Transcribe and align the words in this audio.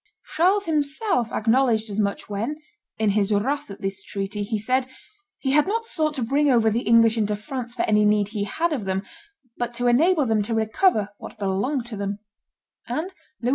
Charles 0.33 0.65
himself 0.65 1.31
acknowledged 1.31 1.87
as 1.91 1.99
much 1.99 2.27
when, 2.27 2.55
in 2.97 3.11
his 3.11 3.31
wrath 3.31 3.69
at 3.69 3.81
this 3.83 4.01
treaty, 4.01 4.41
he 4.41 4.57
said, 4.57 4.87
"He 5.37 5.51
had 5.51 5.67
not 5.67 5.85
sought 5.85 6.15
to 6.15 6.23
bring 6.23 6.49
over 6.49 6.71
the 6.71 6.79
English 6.81 7.17
into 7.19 7.35
France 7.35 7.75
for 7.75 7.83
any 7.83 8.03
need 8.03 8.29
he 8.29 8.45
had 8.45 8.73
of 8.73 8.85
them, 8.85 9.03
but 9.57 9.75
to 9.75 9.85
enable 9.85 10.25
them 10.25 10.41
to 10.41 10.55
recover 10.55 11.09
what 11.19 11.37
belonged 11.37 11.85
to 11.85 11.97
them;" 11.97 12.17
and 12.87 13.13
Louis 13.43 13.49
XI. 13.49 13.49